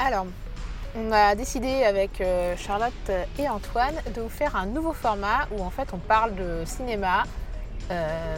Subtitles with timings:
[0.00, 0.26] Alors,
[0.94, 5.60] on a décidé avec euh, Charlotte et Antoine de vous faire un nouveau format où
[5.60, 7.24] en fait on parle de cinéma,
[7.90, 8.36] euh,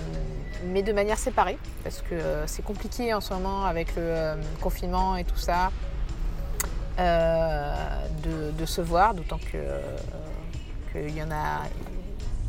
[0.65, 5.19] mais de manière séparée, parce que euh, c'est compliqué en ce moment avec le confinement
[5.19, 5.71] et tout ça,
[6.99, 9.59] de, se voir, d'autant que
[10.93, 11.63] qu'il y en a,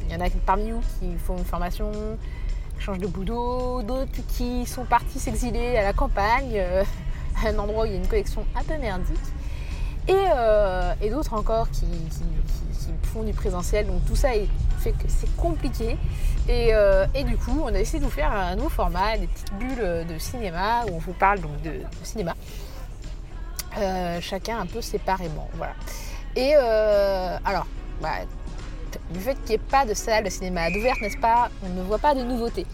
[0.05, 1.91] il y en a parmi vous qui font une formation,
[2.77, 6.61] qui changent de boulot, d'autres qui sont partis s'exiler à la campagne,
[7.47, 9.17] un endroit où il y a une collection un peu merdique.
[10.07, 12.23] Et, euh, et d'autres encore qui, qui-
[13.13, 13.87] font du présentiel.
[13.87, 14.29] Donc tout ça
[14.79, 15.97] fait que c'est compliqué.
[16.47, 19.27] Et, euh, et du coup, on a essayé de vous faire un nouveau format, des
[19.27, 22.35] petites bulles de cinéma, où on vous parle donc de, cinéma.
[23.77, 25.49] Euh, chacun un peu séparément.
[25.55, 25.73] Voilà.
[26.37, 27.67] Et alors,
[28.01, 28.09] bah,
[29.09, 31.81] du fait qu'il n'y ait pas de salle de cinéma ouverte, n'est-ce pas, on ne
[31.81, 32.65] voit pas de nouveautés.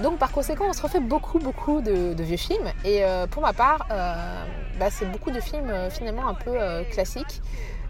[0.00, 2.72] Donc par conséquent, on se refait beaucoup, beaucoup de, vieux films.
[2.84, 4.44] Et euh, pour ma part, euh,
[4.78, 6.56] bah, c'est beaucoup de films euh, finalement un peu
[6.90, 7.40] classiques.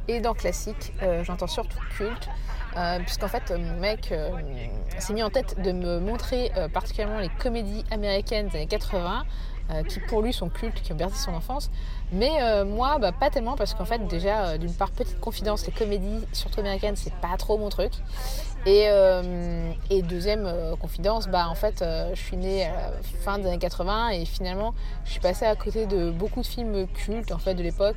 [0.08, 2.28] Et dans classique, j'entends surtout culte.
[3.04, 4.12] Puisqu'en fait, mon mec
[4.98, 9.22] s'est mis en tête de me montrer particulièrement les comédies américaines des années 80,
[9.70, 11.70] euh, qui pour lui sont cultes, qui ont bercé son enfance.
[12.10, 16.26] Mais moi, bah, pas tellement, parce qu'en fait, déjà, d'une part, petite confidence, les comédies,
[16.32, 17.92] surtout américaines, c'est pas trop mon truc.
[18.64, 22.92] Et, euh, et deuxième euh, confidence, bah, en fait, euh, je suis née à la
[23.24, 24.72] fin des années 80 et finalement,
[25.04, 27.96] je suis passée à côté de beaucoup de films cultes en fait, de l'époque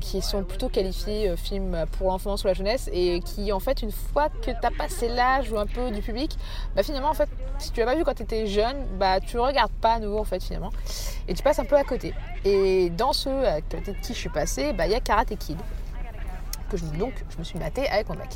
[0.00, 3.92] qui sont plutôt qualifiés films pour l'enfance ou la jeunesse et qui, en fait, une
[3.92, 6.38] fois que tu as passé l'âge ou un peu du public,
[6.74, 9.38] bah, finalement, en fait, si tu l'as pas vu quand tu étais jeune, bah, tu
[9.38, 10.70] regardes pas à nouveau en fait, finalement.
[11.28, 12.14] Et tu passes un peu à côté.
[12.46, 15.58] Et dans ceux à qui je suis passée, bah, il y a Karate Kid
[16.68, 18.30] que je, donc je me suis matée avec mon mec.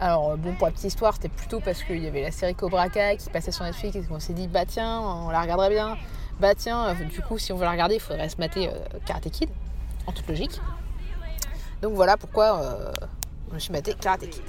[0.00, 2.54] Alors euh, bon pour la petite histoire c'était plutôt parce qu'il y avait la série
[2.54, 5.70] Cobra Kai qui passait sur Netflix et qu'on s'est dit bah tiens on la regarderait
[5.70, 5.96] bien.
[6.40, 8.72] Bah tiens euh, du coup si on veut la regarder il faudrait se mater euh,
[9.06, 9.50] Karate Kid
[10.06, 10.60] en toute logique.
[11.82, 12.92] Donc voilà pourquoi
[13.48, 14.42] je me suis maté Karate Kid.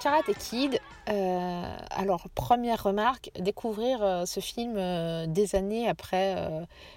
[0.00, 6.36] Karate Kid, euh, alors première remarque, découvrir euh, ce film euh, des années après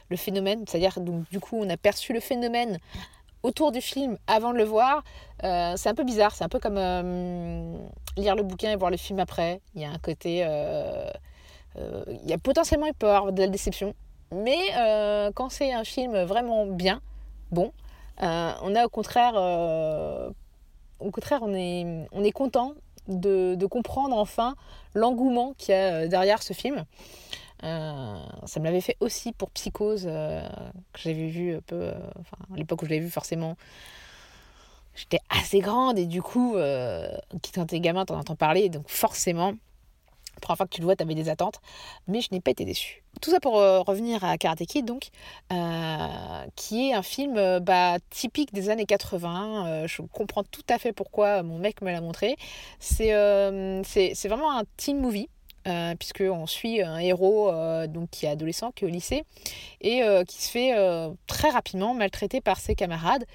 [0.09, 2.79] le phénomène, c'est-à-dire donc du coup on a perçu le phénomène
[3.43, 5.03] autour du film avant de le voir,
[5.41, 6.75] c'est un peu bizarre, c'est un peu comme
[8.17, 9.61] lire le bouquin et voir le film après.
[9.75, 10.39] Il y a un côté,
[11.77, 13.93] il y a potentiellement il peut y de la déception,
[14.31, 14.57] mais
[15.35, 17.01] quand c'est un film vraiment bien,
[17.51, 17.71] bon,
[18.19, 19.35] on a au contraire
[20.99, 22.73] au contraire, on est content
[23.07, 24.55] de, comprendre enfin
[24.93, 26.85] l'engouement qu'il y a euh, derrière ce film.
[27.63, 30.47] Euh, ça me l'avait fait aussi pour Psychose, euh,
[30.93, 33.57] que j'avais vu un peu, enfin, à l'époque où je l'avais vu, forcément,
[34.95, 36.55] j'étais assez grande et du coup,
[37.53, 39.53] quand t'es gamin, t'en entends parler, donc forcément,
[40.37, 41.59] la première fois que tu le vois, t'avais des attentes,
[42.07, 43.03] mais je n'ai pas été déçue.
[43.21, 45.09] Tout ça pour euh, revenir à Karate Kid, donc,
[45.51, 49.67] euh, qui est un film euh, bah, typique des années 80.
[49.67, 52.35] Euh, je comprends tout à fait pourquoi mon mec me l'a montré.
[52.79, 53.07] C'est
[53.83, 55.29] c'est vraiment un teen movie.
[55.67, 57.51] Euh, puisqu'on suit un héros
[57.89, 59.25] donc, qui est adolescent, qui est au lycée,
[59.81, 60.73] et qui se fait
[61.27, 63.25] très rapidement maltraiter par ses camarades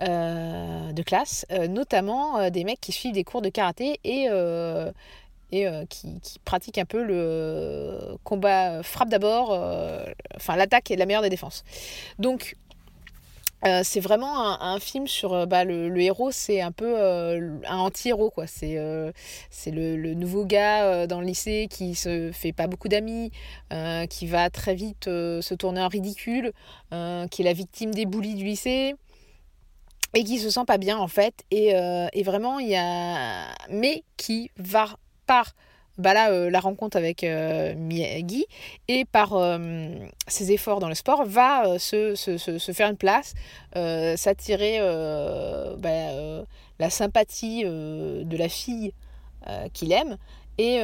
[0.00, 4.26] de classe, notamment des mecs qui suivent des cours de karaté et,
[5.52, 10.04] et euh, qui, qui pratiquent un peu le combat frappe d'abord, euh,
[10.34, 11.62] enfin l'attaque est la meilleure des défenses.
[12.18, 12.56] Donc
[13.64, 18.30] euh, c'est vraiment un, film sur bah, le, le héros, c'est un peu un anti-héros
[18.30, 18.46] quoi.
[18.48, 19.12] C'est le,
[19.96, 23.30] le nouveau gars dans le lycée qui se fait pas beaucoup d'amis,
[24.10, 26.52] qui va très vite se tourner en ridicule,
[26.90, 28.94] qui est la victime des bullies du lycée
[30.14, 31.44] et qui se sent pas bien en fait.
[31.52, 31.68] Et,
[32.12, 34.88] et vraiment il y a mais qui va
[35.32, 35.54] par
[35.98, 37.74] bah là, euh, la rencontre avec euh,
[38.88, 39.58] et par euh,
[40.26, 43.34] ses efforts dans le sport va euh, se, se, se, faire une place,
[44.16, 44.78] s'attirer
[45.78, 46.44] bah,
[46.78, 48.92] la sympathie de la fille
[49.72, 50.16] qu'il aime.
[50.58, 50.80] Et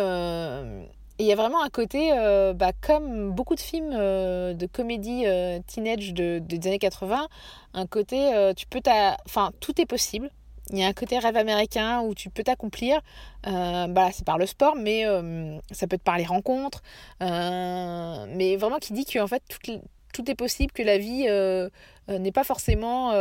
[1.20, 2.10] il y a vraiment un côté,
[2.54, 5.24] bah, comme beaucoup de films de comédie
[5.66, 7.28] teenage de, de- des années 80,
[7.74, 8.80] un côté, tu peux.
[9.26, 10.30] Enfin, tout est possible.
[10.70, 13.00] Il y a un côté rêve américain où tu peux t'accomplir.
[13.46, 16.82] Euh, bah, c'est par le sport, mais euh, ça peut être par les rencontres.
[17.22, 19.80] Euh, mais vraiment qui dit que en fait tout,
[20.12, 21.26] tout est possible, que la vie
[22.08, 23.12] n'est pas forcément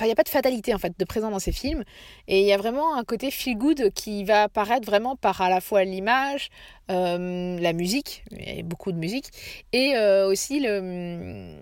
[0.00, 1.84] il n'y a pas de fatalité en fait de présent dans ces films
[2.26, 5.48] et il y a vraiment un côté feel good qui va apparaître vraiment par à
[5.48, 6.48] la fois l'image,
[6.88, 9.26] la musique, il y a beaucoup de musique
[9.72, 9.96] et
[10.26, 11.56] aussi le,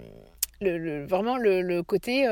[1.06, 2.26] vraiment le, côté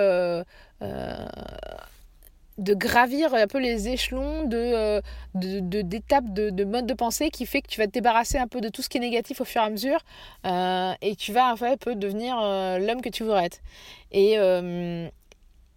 [2.59, 5.01] de gravir un peu les échelons de,
[5.35, 8.61] d'étapes de, de, mode de pensée qui fait que tu vas te débarrasser un peu
[8.61, 10.01] de tout ce qui est négatif au fur et à mesure
[11.03, 12.37] et tu vas en fait peu devenir
[12.81, 13.61] l'homme que tu voudrais être.
[14.13, 14.37] Et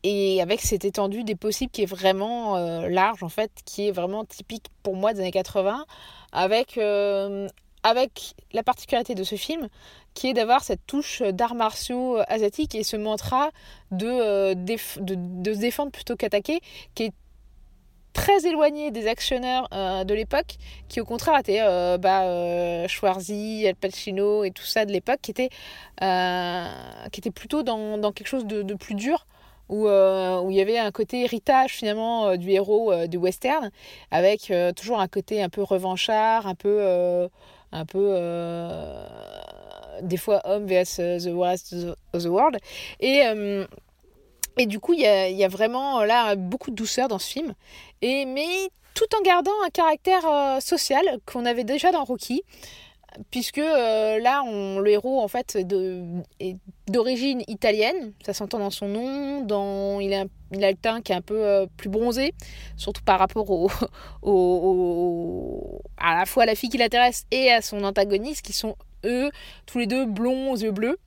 [0.04, 3.92] et avec cette étendue des possibles qui est vraiment euh, large en fait, qui est
[3.92, 5.86] vraiment typique pour moi des années 80,
[6.31, 7.48] avec, euh,
[7.83, 9.68] avec la particularité de ce film
[10.13, 13.50] qui est d'avoir cette touche d'arts martiaux euh, asiatiques et ce mantra
[13.92, 14.75] de, de,
[15.16, 16.60] de, se défendre plutôt qu'attaquer,
[16.95, 17.13] qui est
[18.13, 20.57] très éloigné des actionneurs de l'époque,
[20.89, 25.31] qui au contraire étaient euh, bah, Schwarzy, Al Pacino et tout ça de l'époque, qui,
[25.31, 29.25] était, qui était plutôt dans, dans quelque chose de, plus dur,
[29.72, 33.18] où, euh, où il y avait un côté héritage finalement euh, du héros euh, du
[33.18, 33.72] western,
[34.12, 37.30] avec toujours un côté un peu revanchard, un peu,
[37.71, 38.18] un peu
[40.01, 41.75] des fois homme vs the rest
[42.13, 42.57] of the world.
[43.00, 43.23] Et,
[44.57, 47.31] et du coup, il y a, y a, vraiment là beaucoup de douceur dans ce
[47.31, 47.53] film,
[48.01, 52.44] et, mais tout en gardant un caractère social qu'on avait déjà dans Rocky
[53.29, 56.57] puisque euh, là, on, le héros en fait est
[56.88, 61.21] d'origine italienne, ça s'entend dans son nom, dans, il, a, le teint qui est un
[61.21, 62.33] peu euh, plus bronzé,
[62.77, 63.69] surtout par rapport au,
[64.23, 68.75] au, à la fois à la fille qui l'intéresse et à son antagoniste, qui sont
[69.06, 69.31] eux
[69.65, 70.97] tous les deux blonds aux yeux bleus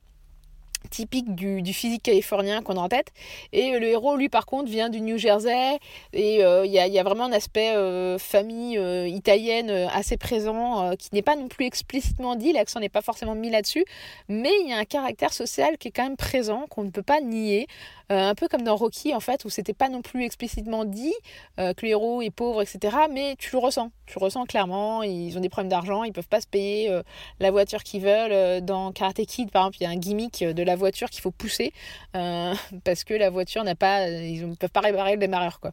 [0.94, 3.08] typique du, physique californien qu'on a en tête.
[3.52, 5.78] Et le héros, lui, par contre, vient du New Jersey.
[6.12, 11.08] Et euh, il y, a, vraiment un aspect euh, famille euh, italienne assez présent, qui
[11.12, 13.84] n'est pas non plus explicitement dit, l'accent n'est pas forcément mis là-dessus.
[14.28, 17.02] Mais il y a un caractère social qui est quand même présent, qu'on ne peut
[17.02, 17.66] pas nier.
[18.10, 21.14] un peu comme dans Rocky, en fait, où c'était pas non plus explicitement dit
[21.56, 22.96] que le héros est pauvre, etc.
[23.10, 23.90] Mais tu le ressens.
[24.06, 25.02] Tu le ressens clairement.
[25.02, 27.00] Ils ont des problèmes d'argent, ils peuvent pas se payer
[27.40, 28.62] la voiture qu'ils veulent.
[28.62, 31.30] Dans Karate Kid, par exemple, il y a un gimmick de la voiture qu'il faut
[31.30, 31.72] pousser
[32.16, 32.54] euh,
[32.84, 35.72] parce que la voiture n'a pas, ils ne peuvent pas réparer le démarreur quoi.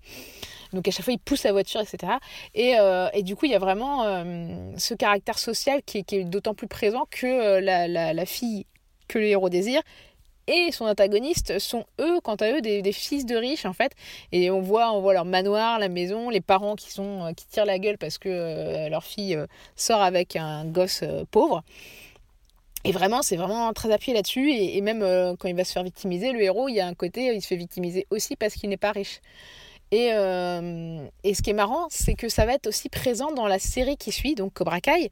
[0.74, 2.14] Donc à chaque fois ils poussent la voiture etc.
[2.54, 6.24] Et, euh, et du coup il y a vraiment euh, ce caractère social qui, est
[6.24, 8.66] d'autant plus présent que la, la, fille
[9.08, 9.82] que le héros désire
[10.48, 13.94] et son antagoniste sont eux, quant à eux, des, fils de riches en fait.
[14.32, 17.66] Et on voit, on voit leur manoir, la maison, les parents qui sont qui tirent
[17.66, 19.38] la gueule parce que leur fille
[19.76, 21.64] sort avec un gosse pauvre.
[22.84, 24.52] Et vraiment, c'est vraiment très appuyé là-dessus.
[24.52, 26.94] Et, même euh, quand il va se faire victimiser, le héros, il y a un
[26.94, 29.22] côté, il se fait victimiser aussi parce qu'il n'est pas riche.
[29.92, 33.46] Et, euh, et, ce qui est marrant, c'est que ça va être aussi présent dans
[33.46, 35.12] la série qui suit, donc Cobra Kai,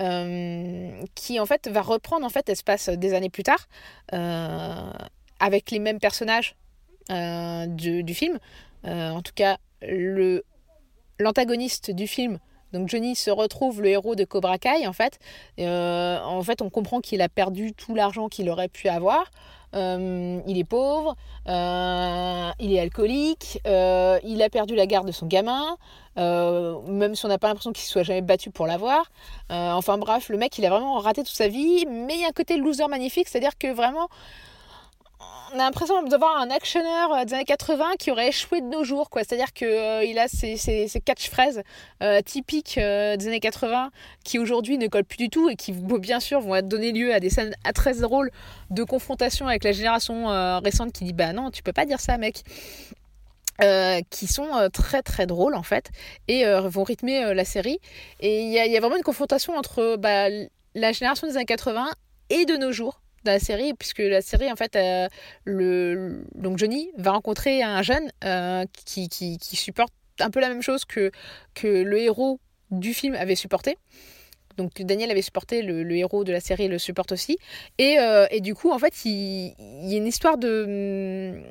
[0.00, 2.50] euh, qui en fait va reprendre, en fait,
[2.96, 3.66] des années plus tard,
[5.40, 6.54] avec les mêmes personnages
[7.08, 8.38] du, du, film.
[8.84, 9.58] en tout cas,
[11.18, 12.38] l'antagoniste du film
[12.72, 15.18] donc Johnny se retrouve le héros de Cobra Kai en fait.
[15.58, 19.30] Euh, en fait, on comprend qu'il a perdu tout l'argent qu'il aurait pu avoir.
[19.72, 21.14] Euh, il est pauvre,
[21.46, 25.76] euh, il est alcoolique, il a perdu la garde de son gamin,
[26.16, 29.10] même si on n'a pas l'impression qu'il se soit jamais battu pour l'avoir.
[29.48, 32.28] enfin bref, le mec il a vraiment raté toute sa vie, mais il y a
[32.28, 34.08] un côté loser magnifique, c'est-à-dire que vraiment
[35.52, 38.84] on a l'impression d'avoir un actionneur euh, des années 80 qui aurait échoué de nos
[38.84, 39.08] jours.
[39.12, 41.62] C'est-à-dire qu'il euh, a ces, ces, ces catchphrases
[42.02, 43.90] euh, typiques des années 80
[44.24, 47.20] qui aujourd'hui ne collent plus du tout et qui, bien sûr, vont donner lieu à
[47.20, 48.30] des scènes très drôles
[48.70, 50.26] de confrontation avec la génération
[50.60, 52.42] récente qui dit Bah non, tu peux pas dire ça, mec.
[54.10, 55.90] qui sont très très drôles en fait
[56.28, 57.78] et vont rythmer la série.
[58.20, 60.28] Et il y, y, a vraiment une confrontation entre bah,
[60.74, 61.90] la génération des années 80
[62.30, 65.08] et de nos jours dans la série, puisque la série, en fait, euh,
[65.44, 70.62] le, donc Johnny va rencontrer un jeune euh, qui, qui, supporte un peu la même
[70.62, 71.10] chose que,
[71.54, 73.76] que le héros du film avait supporté.
[74.56, 77.38] Donc Daniel avait supporté, le, le héros de la série le supporte aussi.
[77.78, 81.42] Et, euh, et du coup, en fait, il, il y a une histoire de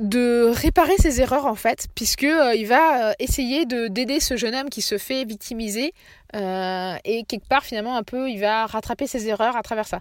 [0.00, 4.36] de réparer ses erreurs en fait, puisque euh, il va euh, essayer de d'aider ce
[4.36, 5.92] jeune homme qui se fait victimiser
[6.34, 10.00] euh, et quelque part finalement un peu il va rattraper ses erreurs à travers ça.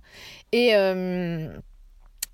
[0.51, 0.73] Et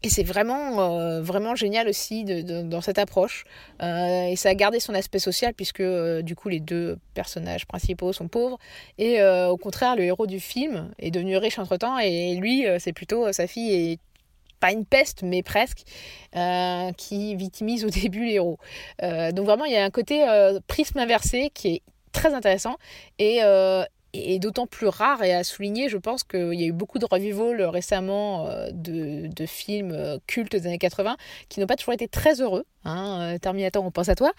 [0.04, 3.44] et c'est vraiment, vraiment génial aussi dans cette approche.
[3.82, 5.82] et ça a gardé son aspect social puisque
[6.22, 8.60] du coup les deux personnages principaux sont pauvres.
[9.00, 13.34] Et au contraire, le héros du film est devenu riche entre-temps et lui, c'est plutôt
[13.34, 13.98] sa fille
[14.60, 15.84] pas une peste, mais presque,
[16.36, 18.58] euh, qui victimise au début les héros.
[19.04, 21.82] Euh, donc vraiment, il y a un côté euh, prisme inversé qui est
[22.12, 22.78] très intéressant.
[23.20, 23.40] Et,
[24.40, 27.62] d'autant plus rare et à souligner, je pense qu'il y a eu beaucoup de revival
[27.64, 31.18] récemment de, de, films cultes des années 80
[31.50, 32.66] qui n'ont pas toujours été très heureux.
[32.86, 34.32] Hein, Terminator, on pense à toi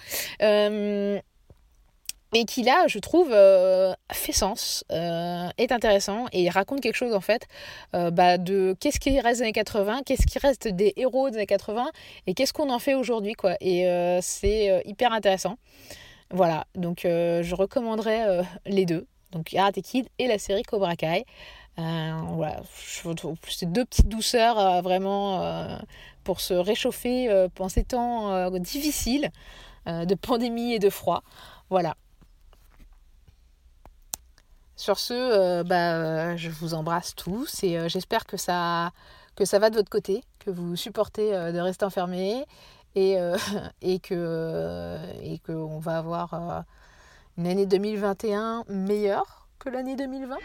[2.39, 7.15] et qui là, je trouve, euh, fait sens, euh, est intéressant et raconte quelque chose
[7.15, 7.49] en fait
[7.95, 11.37] euh, bah, de qu'est-ce qui reste des années 80, qu'est-ce qui reste des héros des
[11.37, 11.91] années 80
[12.27, 13.55] et qu'est-ce qu'on en fait aujourd'hui quoi.
[13.63, 13.87] Et
[14.21, 15.57] c'est hyper intéressant.
[16.31, 21.25] Voilà, donc je recommanderais les deux, donc Karate Kid et la série Cobra Kai.
[21.77, 22.61] voilà,
[23.49, 25.79] c'est deux petites douceurs vraiment
[26.23, 29.31] pour se réchauffer pendant ces temps difficiles
[29.87, 31.23] de pandémie et de froid.
[31.71, 31.95] Voilà.
[34.77, 38.93] Sur ce, euh, bah, euh, je vous embrasse tous et euh, j'espère que ça,
[39.35, 42.45] que ça va de votre côté, que vous supportez de rester enfermés
[42.95, 43.17] et,
[43.83, 46.65] et et qu'on va avoir
[47.39, 50.37] une année 2021 meilleure que l'année 2020.